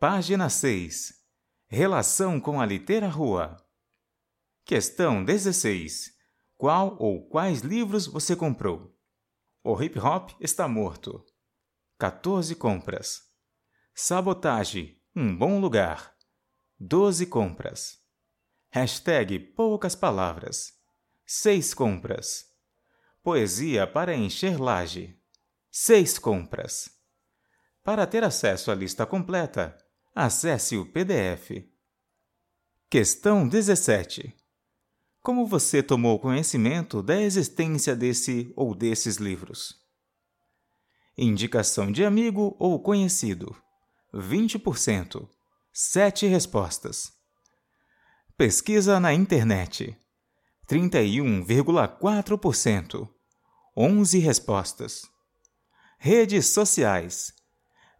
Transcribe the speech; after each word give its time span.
Página 0.00 0.48
6. 0.48 1.12
Relação 1.66 2.40
com 2.40 2.60
a 2.60 2.64
litera 2.64 3.08
rua. 3.08 3.56
Questão 4.64 5.24
16. 5.24 6.12
Qual 6.56 6.96
ou 7.00 7.28
quais 7.28 7.62
livros 7.62 8.06
você 8.06 8.36
comprou? 8.36 8.96
O 9.64 9.82
hip 9.82 9.98
hop 9.98 10.30
está 10.40 10.68
morto. 10.68 11.26
14 11.98 12.54
compras. 12.54 13.22
Sabotagem, 13.92 15.02
um 15.16 15.36
bom 15.36 15.58
lugar. 15.58 16.14
12 16.78 17.26
compras. 17.26 17.98
Hashtag 18.70 19.36
poucas 19.40 19.96
palavras. 19.96 20.74
6 21.26 21.74
compras. 21.74 22.44
Poesia 23.20 23.84
para 23.84 24.14
encher 24.14 24.60
laje. 24.60 25.20
6 25.72 26.20
compras. 26.20 26.88
Para 27.82 28.06
ter 28.06 28.22
acesso 28.22 28.70
à 28.70 28.76
lista 28.76 29.04
completa, 29.04 29.76
acesse 30.18 30.76
o 30.76 30.84
PDF. 30.84 31.64
Questão 32.90 33.48
17. 33.48 34.34
Como 35.22 35.46
você 35.46 35.80
tomou 35.80 36.18
conhecimento 36.18 37.00
da 37.00 37.22
existência 37.22 37.94
desse 37.94 38.52
ou 38.56 38.74
desses 38.74 39.18
livros? 39.18 39.76
Indicação 41.16 41.92
de 41.92 42.04
amigo 42.04 42.56
ou 42.58 42.82
conhecido. 42.82 43.56
20%. 44.12 45.28
7 45.72 46.26
respostas. 46.26 47.12
Pesquisa 48.36 48.98
na 48.98 49.14
internet. 49.14 49.96
31,4%. 50.68 53.08
11 53.76 54.18
respostas. 54.18 55.02
Redes 55.96 56.48
sociais. 56.48 57.37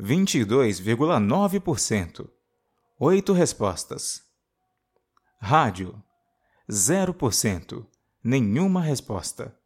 22,9%. 0.00 2.28
8 2.98 3.32
respostas. 3.32 4.22
Rádio. 5.38 6.02
0%. 6.68 7.86
Nenhuma 8.22 8.80
resposta. 8.80 9.58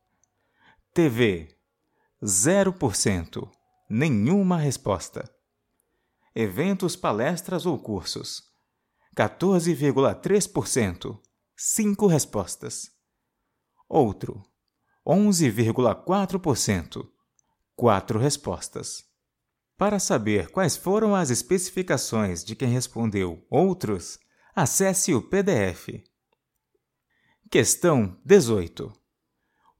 TV. 0.95 1.57
0%. 2.23 3.51
Nenhuma 3.89 4.57
resposta. 4.57 5.29
Eventos, 6.35 6.95
palestras 6.95 7.65
ou 7.67 7.77
cursos. 7.79 8.43
14,3%. 9.17 11.19
5 11.57 12.07
respostas. 12.07 12.91
Outro. 13.89 14.43
11,4%. 15.05 17.09
4 17.75 18.19
respostas. 18.19 19.10
Para 19.81 19.99
saber 19.99 20.51
quais 20.51 20.77
foram 20.77 21.15
as 21.15 21.31
especificações 21.31 22.45
de 22.45 22.55
quem 22.55 22.69
respondeu 22.69 23.43
outros, 23.49 24.19
acesse 24.55 25.15
o 25.15 25.23
PDF. 25.23 26.05
Questão 27.51 28.21
18. 28.23 28.93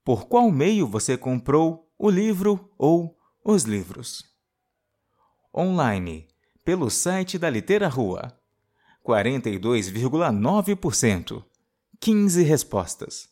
Por 0.03 0.27
qual 0.27 0.51
meio 0.51 0.87
você 0.87 1.19
comprou 1.19 1.93
o 1.99 2.09
livro 2.09 2.73
ou 2.79 3.15
os 3.45 3.65
livros? 3.65 4.25
Online, 5.55 6.27
pelo 6.65 6.89
site 6.89 7.39
da 7.39 7.51
Litera 7.51 7.89
Rua. 7.89 8.35
42,9%. 9.07 11.45
15 12.01 12.43
respostas. 12.43 13.29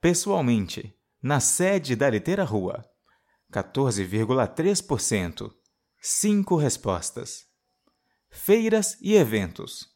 Pessoalmente, 0.00 0.96
na 1.20 1.40
sede 1.40 1.96
da 1.96 2.08
Litera 2.08 2.44
Rua. 2.44 2.88
14,3%. 3.52 5.52
5 6.06 6.56
respostas. 6.56 7.46
Feiras 8.28 8.98
e 9.00 9.14
eventos. 9.14 9.88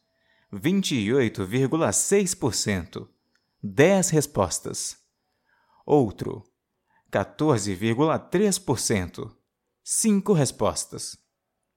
28,6%. 0.51 3.07
10 3.61 4.09
respostas. 4.09 4.97
Outro. 5.85 6.43
14,3%. 7.11 9.31
5 9.83 10.33
respostas. 10.33 11.15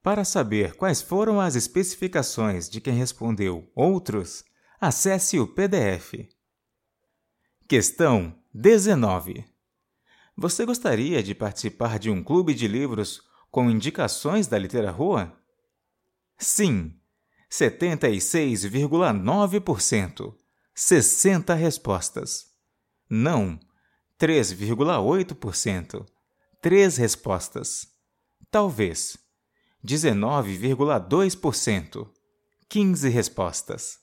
Para 0.01 0.25
saber 0.25 0.73
quais 0.77 0.99
foram 0.99 1.39
as 1.39 1.53
especificações 1.53 2.67
de 2.67 2.81
quem 2.81 2.95
respondeu 2.95 3.71
outros, 3.75 4.43
acesse 4.81 5.39
o 5.39 5.45
PDF. 5.45 6.27
Questão 7.67 8.35
19. 8.51 9.45
Você 10.35 10.65
gostaria 10.65 11.21
de 11.21 11.35
participar 11.35 11.99
de 11.99 12.09
um 12.09 12.23
clube 12.23 12.55
de 12.55 12.67
livros 12.67 13.31
com 13.53 13.69
indicações 13.69 14.47
da 14.47 14.57
Litera 14.57 14.89
Rua? 14.89 15.31
Sim, 16.39 16.99
76,9%, 17.51 20.33
60 20.73 21.53
respostas. 21.53 22.47
Não, 23.07 23.59
3,8%, 24.19 26.03
3 26.63 26.97
respostas. 26.97 27.89
Talvez, 28.49 29.15
19,2%, 29.85 32.09
15 32.67 33.09
respostas. 33.09 33.99